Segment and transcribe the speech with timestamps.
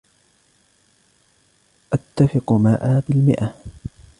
[1.93, 3.53] اتفق مائه بالمئه.